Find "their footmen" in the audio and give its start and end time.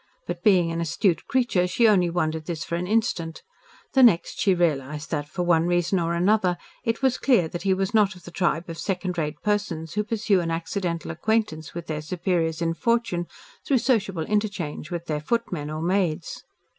15.05-15.69